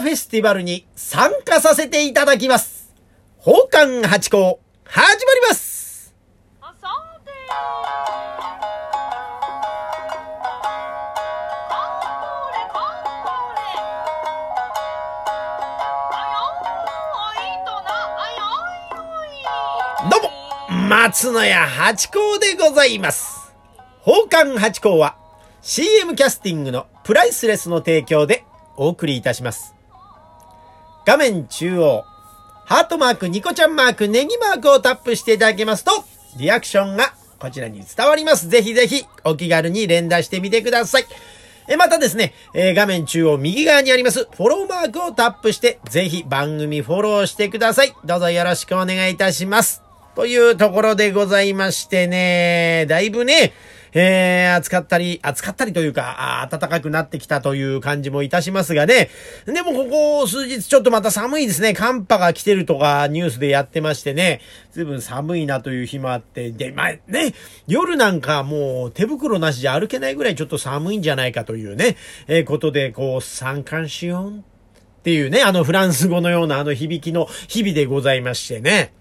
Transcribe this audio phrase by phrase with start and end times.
[0.00, 2.92] フェスティバルに参加させていただきます。
[3.38, 6.12] 宝冠八甲、始まります
[20.10, 20.22] どう
[20.72, 23.54] も、松野屋八甲でございます。
[24.04, 25.16] 宝冠八甲は
[25.62, 28.44] CM キャスティングのプライスレスの提供で
[28.76, 29.75] お送りいたします。
[31.06, 32.04] 画面中央、
[32.64, 35.92] ハートマーク、ニコちゃんマーク、ネギマークをタップしていただけますと、
[36.36, 38.48] リアクションがこちらに伝わります。
[38.48, 41.04] ぜひぜひお気軽に連打してみてください。
[41.68, 47.94] え、またですね、えー画面中央右側にありますフォローマークをタップして、ぜひ番組フォローしてください。
[48.04, 49.82] どうぞよろしくお願いいたします。
[50.16, 53.52] というところでございましてね、だいぶね、
[53.98, 59.08] えー、暑かったり、暑かったりというか、暖かくなってきたという感じもいたしますがね。
[59.46, 61.72] でもここ数日ちょっとまた寒いですね。
[61.72, 64.42] 寒波が来てるとかニュースでやってましてね。
[64.72, 66.50] ずいぶん寒いなという日もあって。
[66.50, 67.32] で、まあね、
[67.66, 74.42] 夜なんかもう手袋なしじゃ歩けないぐらいちょっと寒いんじゃないかというね、えーことで、こう、参観しようっ
[75.04, 78.92] ていうね、あのフランス語のようなあの響きの日々でございましてね。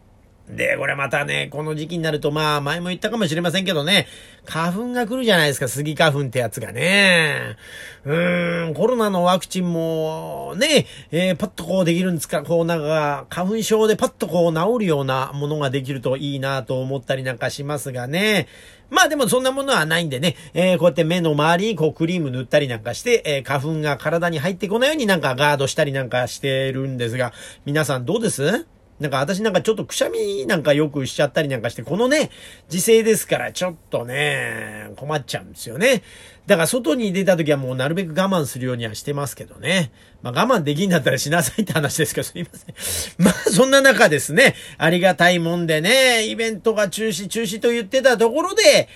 [0.50, 4.08] で、これまたね、この時期になると、まあ、前も言ったかもしれませんけどね、
[4.46, 7.58] 花粉が来るじゃないですか、スギ花粉ってやつがね。
[8.06, 18.48] うーん、コロナのワクチンも、ね、えーパッとこうできるんですか、こうなんか、花粉症でパッとこう治るようなものができるといいなと思ったりなんかしますがね。
[18.92, 27.34] まあでもそんなものはないんでね、えーこうやって目の周りにこうクリーム塗ったりなんかして、えー花粉が体に入ってこないようになんかガードしたりなんかしてるんですが、
[27.66, 28.68] 皆さんどうです？
[29.00, 32.30] なんか私なんかちょっとくしゃみなんかよくしちゃったりなんかして、このね、
[32.70, 36.02] 時勢ですからちょっとね、困っちゃうんですよね。
[36.48, 39.92] だから外に出た時はもうなるべく我慢するようにはしてますけどね。
[40.22, 42.76] まあ我慢できんだったらしなさいって話ですけど、すいません。
[43.22, 48.88] まあそんな中ですね、ありがたいもんでね、イベントが中止中止と言ってたところで、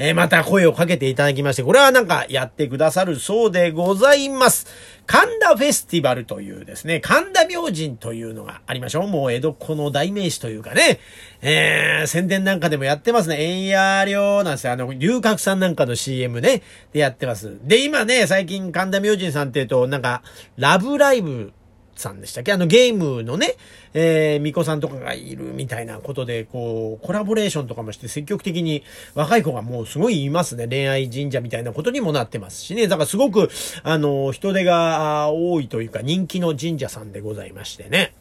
[0.00, 4.68] えーまた声をかけていただきまして、これはなんかやってくださるそうでございます。
[5.06, 9.08] 神田フェスティバルというですね、神田明神というのがありましょう。
[9.08, 11.00] もう江戸っ子の代名詞というかね、
[11.42, 13.42] えー、宣伝なんかでもやってますね。
[13.42, 14.72] 円や量なんですよ。
[14.72, 17.58] あの、龍角さんなんかの CM ね、でやってます。
[17.64, 20.22] で、今ね、最近神田明神さんっていうと、なんか、
[20.56, 21.52] ラブライブ
[21.98, 22.52] さんでしたっけ？
[22.52, 23.56] あのゲームのね、
[23.92, 30.68] えー、巫女さんとかがいるみたいなことで、こう、コラボレーションとかもして積極的に若い子がもうすごいいますね。
[30.68, 32.88] 恋愛神社みたいなことにもなってますしね。
[32.88, 33.50] だからすごく、
[33.82, 38.14] あの、人手が多いというか人気の神社さんでございましてね。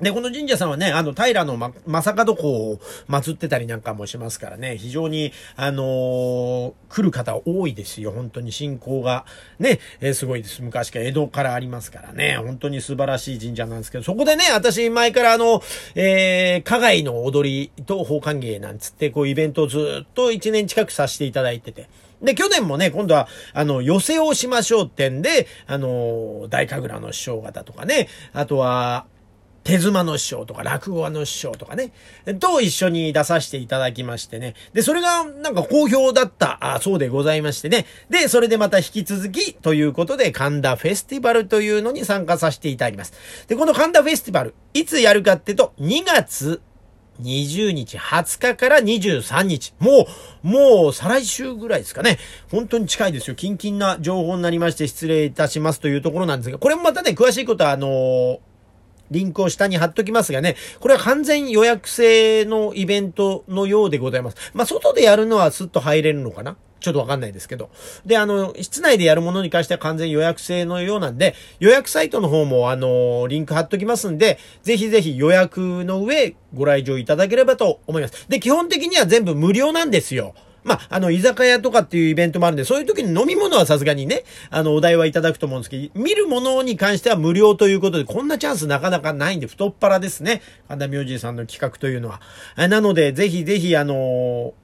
[0.00, 8.10] で、この神社さんはね、あの、平のま、正門公を祀ってたりなんかもしますからね、非常に、あのー来る方多いですよ。
[8.10, 9.24] 本当に信仰が、
[9.60, 10.62] ね、えーすごいです。
[10.62, 15.62] 昔から江戸からありますからね、本当に素晴らしい神社なんですけど、そこでね、私前からあの、
[15.94, 21.88] えー、加害の踊りと奉還芸なんつって、こうイベントをずっと1年近くさせていただいてて、
[22.22, 29.06] で、去年もね、今度は、あの、寄せをしましょうってんで、あの、大神楽の師匠方とかね、あとは、
[29.62, 31.92] 手妻の師匠とか落語家の師匠とかね、
[32.38, 34.54] と一緒に出させていただきましてね。
[34.72, 37.86] で、それがなんか好評だった、あそうでございましてね。
[38.08, 43.12] で、それでまた引き続きということで神田フェスティバルというのに参加させていただきます。
[43.48, 46.62] で、この神田フェスティバル、いつやるかってと、2月
[47.20, 49.74] 20日、20日から23日。
[49.78, 50.06] も
[50.42, 52.18] う、もう、再来週ぐらいですかね。
[52.50, 53.36] 本当に近いですよ。
[53.36, 58.49] キンキンな情報になりまして失礼いたしますというところなんですが、これもまたね、詳しいことは、あのー
[59.10, 64.36] リンクを下に貼っときますがね、これは完全予約制のイベントのようでございます。
[64.54, 66.56] まあ、外でやるのはスッと入れるのかな？
[66.80, 67.68] ちょっとわかんないですけど。
[68.06, 78.26] で、あの、室内でやるものに関しては完全予約制のようなんで、予約サイトの方も、あの、リンク貼っときますんで、ぜひぜひ予約の上ご来場いただければと思います。
[78.30, 80.34] で、基本的には全部無料なんですよ。
[80.64, 90.42] まあ、あの、居酒屋とかっていうイベントもあるんで、そういう時に飲み物はさすがにね、あの、お題はいただくと思うんですけど、見るものに関しては無料ということで、こんなチャンスなかなかないんで、太っ腹ですね。
[90.68, 92.20] 神田明神さんの企画というのは。
[92.68, 94.54] なので、ぜひぜひ、あの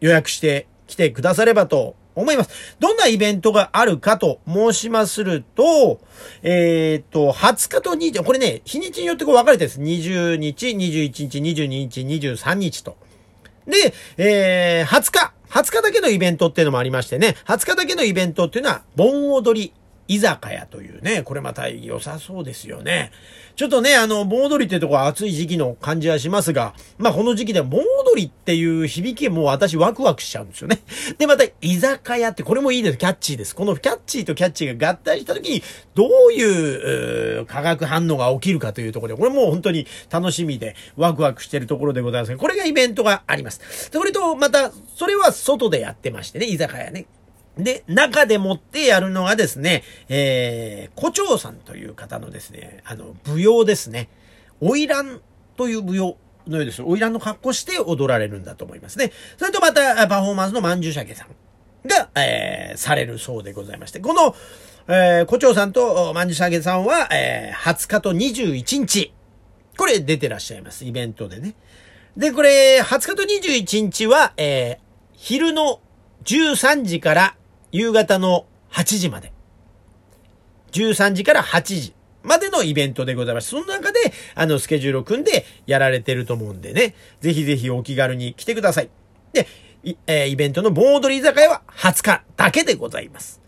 [0.00, 2.76] 予約して来てくださればと思います。
[2.80, 6.00] どんなイベントがあるかと申しますると、
[6.42, 9.80] えーっと、20日と20、これね、日にちによってこう分かれてるんです。
[9.80, 12.96] 20日、21日、22日、23日と。
[13.66, 15.32] で、えー、20日。
[15.48, 19.72] 20日だけのイベントっていうのもありましてね、20日だけのイベントっていうのは、盆踊り
[20.08, 23.10] 居酒屋というね、これまた良さそうですよね。
[23.56, 30.80] ちょっとね、あの、盆踊りってとこは暑い時期の感じはしますが、まあこの時期で盆踊りっていう響きもう私ワクワクしちゃうんですよね。
[31.18, 32.98] で、また居酒屋ってこれもいいです。
[32.98, 33.54] キャッチーです。
[33.54, 35.62] このキャッチーとキャッチーが合体した時に
[35.94, 43.90] どういうう化学反応が起きるかというところで、これもう本当に楽しみでワクワクしてるところでございます、これがイベントがあります。
[43.90, 47.06] それとまた、それは外でやってましてね、居酒屋ね。
[47.56, 54.08] で、中でもってやるのがですね、えー、胡蝶さんという方のですね、あの、舞踊ですね。
[54.60, 55.20] 花魁
[55.56, 56.82] という舞踊のようです。
[56.82, 59.10] 花魁の格好して踊られるんだと思いますね。
[59.38, 61.28] それとまた、パフォーマンスのまんじゅうしゃけさん
[61.88, 64.34] が、えー、されるそうでございまして、この、
[64.88, 69.14] えー、胡蝶さんとまんじゅうしゃけさんは、えー、20日と21日、
[69.78, 70.84] これ出てらっしゃいます。
[70.84, 71.54] イベントでね。
[72.18, 74.78] で、これ、20日と21日は、えー、
[75.14, 75.80] 昼の
[76.24, 77.36] 13時から
[77.76, 79.32] 夕方の8時まで。
[80.72, 83.50] 13時から8時までのイベントでございます。
[83.50, 83.98] その中で、
[84.34, 88.88] あの、スケジュールを組んでやられてると思うんでね、ぜひぜひお気軽に来てください。
[89.34, 89.46] で、
[90.06, 93.45] えー、イベントの盆踊り居酒屋は20日だけでございます。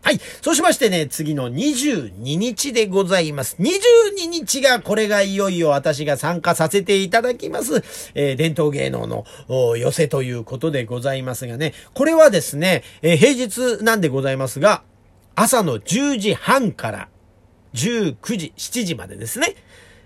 [0.00, 0.20] はい。
[0.42, 3.56] そうしましてね、次の22日でございます。
[3.58, 7.82] 22日が、これがいよいよ私が参加させていただきます、
[8.14, 9.24] えー、伝統芸能の
[9.76, 14.82] 寄せということでございますがね、これはですね、えー、平日なんでございますが、
[15.34, 17.08] 朝の10時半から
[17.74, 19.56] 19時、7時までですね。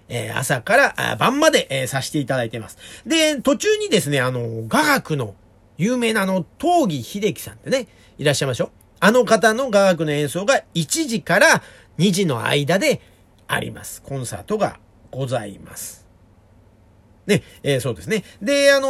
[0.08, 2.76] えー、朝から晩まで、え、させていただいてます。
[3.06, 5.34] で、途中にですね、あの、雅楽の
[5.78, 7.86] 有名なあの、東儀秀樹さんってね、
[8.18, 11.60] いらっしゃいましょうあの方の雅楽の演奏が1時から
[11.98, 13.00] 2時の間で
[13.48, 14.00] あります。
[14.00, 14.78] コンサートが
[15.10, 16.06] ございます。
[17.26, 18.22] ね、えー、そうですね。
[18.40, 18.86] で、あの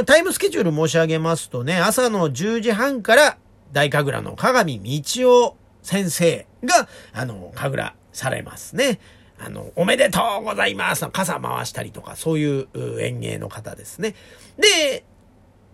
[0.00, 3.36] ー、タイムスケジュール申し上げますとね、朝の10時半から
[3.72, 9.00] 大神楽の鏡道夫先生が、あの、神楽されますね。
[9.38, 12.68] あの、おめでとうございます傘回したりとか、そういう
[13.02, 14.14] 演芸の方ですね。
[14.56, 15.04] で、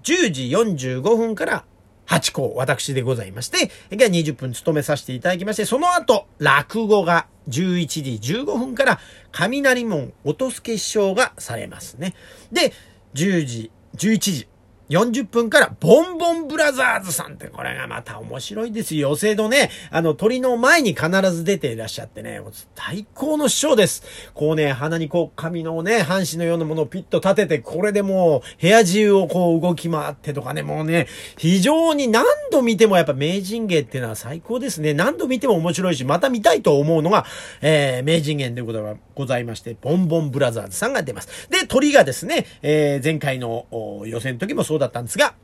[0.02, 1.64] 10時45分から
[2.06, 9.00] 8校、私でございまして、が20分務めさせていただきまして、その後、落語が11時15分から、
[9.30, 12.14] 雷門音助師匠がされますね。
[12.50, 12.72] で、
[13.14, 14.48] 10時、11時、
[14.88, 19.10] 40分からボンボンブラザーズさんってこれがまた面白いですよ。
[19.10, 22.40] 寄席のね、あの鳥の前に必ず出ていらっしゃってね、
[22.74, 24.02] 最高の師匠です。
[24.34, 31.06] こうね、鼻にこう紙のね、半紙のようなものをピッと立てて、これでもう部屋中をこう動き回ってとかね、もうね、
[31.36, 34.94] 非常に何度見てもやっぱ名人芸っていうのは最高ですね。
[34.94, 37.24] 何度見ても面白いし、また見たいと思うのが、
[37.60, 41.48] えー、名人芸ということがございまして、ボンボンブラザーズさんが出ます。
[41.50, 43.66] で、鳥がですね、えー、前回の
[44.06, 45.34] 予選の時もそうだったんですが、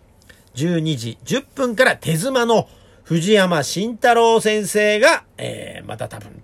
[0.54, 2.66] 12時10分から手妻の
[3.04, 6.42] 藤山慎太郎先生が、えー、また多分、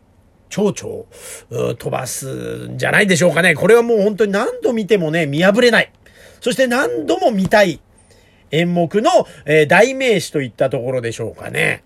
[0.50, 3.54] 蝶々飛ばすんじゃないでしょうかね。
[3.54, 5.90] これはもう本当に何度見てもね、見破れない。
[6.42, 7.80] そして何度も見たい
[8.50, 11.84] 演目の、えー、代名詞といったところでしょうかね。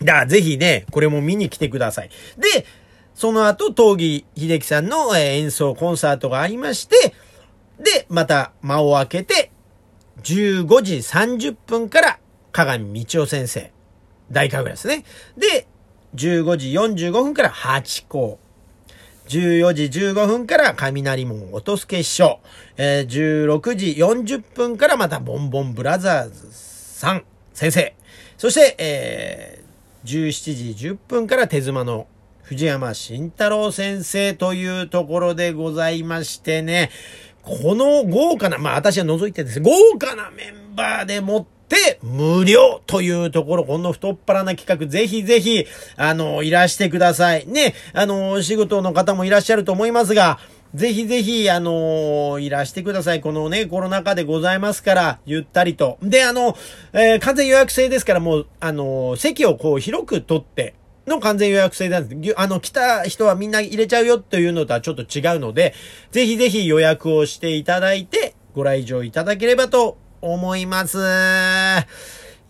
[0.00, 2.10] だからぜひね、これも見に来てください。
[2.36, 2.66] で、
[3.14, 7.14] その後、東儀秀樹さんのえ演奏コンサートがありまして、
[7.78, 9.51] で、また間を空けて、
[10.22, 12.18] 15時30分から
[12.52, 13.72] 鏡道夫先生、
[14.30, 15.04] 大神楽ですね。
[15.36, 15.66] で、
[16.14, 18.38] 15時45分から八校。
[19.28, 22.40] 14時15分から雷門音助師匠。
[22.76, 27.94] えー、16時40分からまたボンボンブラザーズさん先生。
[28.36, 32.06] そして、えー、17時10分から手妻の
[32.42, 36.90] 藤山慎太郎先生というところでございましてね、
[37.42, 47.46] この豪華な、まあ私は除いてです、豪華なメンバーでもって無料というところ、この太っ腹な企画、ぜひぜひ、あの、いらしてください。
[47.46, 50.38] ね、あの、お仕事の方もいらっしゃると思いますが、
[50.74, 53.20] ぜひぜひ、あのいらしてください。
[53.20, 55.98] このね、コロナ禍でございますから、ゆったりと。
[56.02, 56.56] で、あの、
[56.94, 60.74] えー、完全予約制ですから、もう、あの席をこう広く取って、
[61.06, 62.34] の完全予約制なんです。
[62.36, 65.74] あの、来た人はみんな入れちゃうよというのとはちょっと違うので、
[66.10, 70.98] ぜひぜひ予約をしていただいて、ご来場いただければと思います。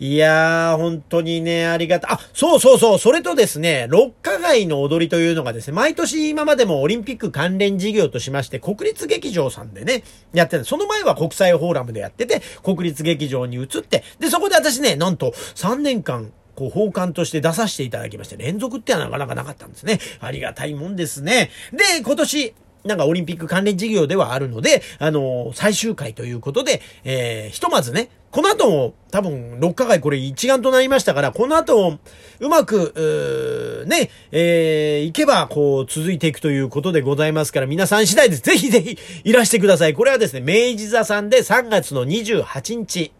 [0.02, 10.64] いやー、本当にね、ありがた、あ、そうそうそう、それとですね、六花街の踊りというのがですね、毎年今までもオリンピック関連事業としまして、国立劇場さんでね、やってる。
[10.64, 16.32] その前は国際フォーラムでやってて、国立劇場に移って、で、そこで私ね、なんと3年間、
[16.62, 19.98] こう、奉還として出させていただきまして、連続ってはなかなかなかったんですね。
[20.20, 21.50] ありがたいもんですね。
[21.72, 22.54] で、今年、
[22.84, 31.98] なんかオリンピック関連事業ではあるので、あのー、最終回ということで、えー、ひとまずね、この後も多分6課外これ一丸となりましたから、この後
[32.40, 38.42] うまく、うね、えー、いけばこう続いていくということでございますから、皆さん次第です。
[38.42, 39.94] ぜひぜひいらしてください。
[39.94, 43.12] これはですね、明治座さんで3月の28日。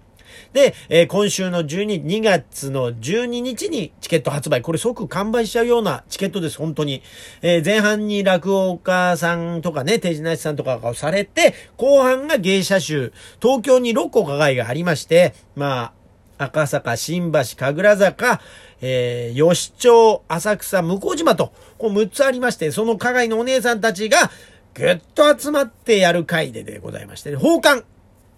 [0.52, 4.62] で、えー今週の12、2月の12日にチケット発売。
[4.62, 7.02] これ即完売しちゃうようなチケットです、本当に。
[7.42, 13.12] えー前半に落語家さんとかね、手品師さんとかがされて、後半が芸者集。
[13.40, 15.92] 東京に6個課外がありまして、ま
[16.38, 18.40] あ、赤坂、新橋、神楽坂、
[18.80, 24.30] えー吉町、浅草、向島と、こう6つありまして、その課外のお姉さんたちが、
[24.74, 27.84] ぐっと集まってやる会ででございまして、奉還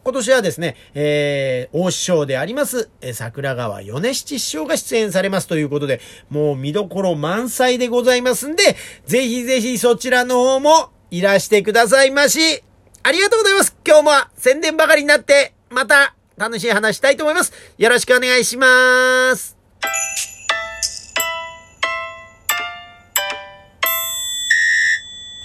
[0.05, 12.63] 今年はですね、えー、大師匠であります、え桜川米七師匠が出演されますということで、もう見どころ満載でございますんで、ぜひぜひそちらの方もいらしてくださいまし。
[13.03, 13.77] ありがとうございます。
[13.87, 17.53] 今日も宣伝ばかりになって、また楽しい話したいと思います。
[17.79, 19.54] よろしくお願いします。